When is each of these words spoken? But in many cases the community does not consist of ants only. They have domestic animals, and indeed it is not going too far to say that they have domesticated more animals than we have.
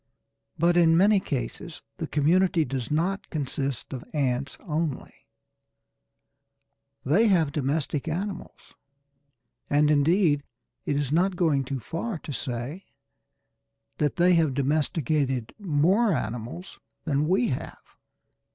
But 0.57 0.77
in 0.77 0.97
many 0.97 1.19
cases 1.19 1.83
the 1.97 2.07
community 2.07 2.65
does 2.65 2.89
not 2.89 3.29
consist 3.29 3.93
of 3.93 4.03
ants 4.15 4.57
only. 4.61 5.13
They 7.05 7.27
have 7.27 7.51
domestic 7.51 8.07
animals, 8.07 8.73
and 9.69 9.91
indeed 9.91 10.41
it 10.87 10.95
is 10.95 11.11
not 11.11 11.35
going 11.35 11.65
too 11.65 11.79
far 11.79 12.17
to 12.17 12.33
say 12.33 12.85
that 13.99 14.15
they 14.15 14.33
have 14.33 14.55
domesticated 14.55 15.53
more 15.59 16.13
animals 16.15 16.79
than 17.03 17.27
we 17.27 17.49
have. 17.49 17.95